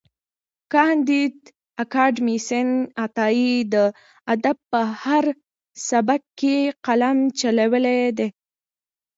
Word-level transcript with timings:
کانديد 0.73 1.35
اکاډميسن 1.83 2.67
عطايي 3.03 3.53
د 3.73 3.75
ادب 4.33 4.57
په 4.71 4.81
هر 5.03 5.25
سبک 5.89 6.21
کې 6.39 6.55
قلم 6.85 7.17
چلولی 7.39 8.01
دی. 8.17 8.27